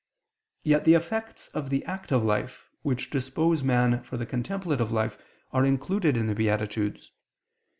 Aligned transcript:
Yet 0.63 0.85
the 0.85 0.95
effects 0.95 1.49
of 1.49 1.69
the 1.69 1.85
active 1.85 2.23
life, 2.25 2.71
which 2.81 3.11
dispose 3.11 3.61
man 3.61 4.01
for 4.01 4.17
the 4.17 4.25
contemplative 4.25 4.91
life, 4.91 5.15
are 5.51 5.63
included 5.63 6.17
in 6.17 6.25
the 6.25 6.33
beatitudes. 6.33 7.11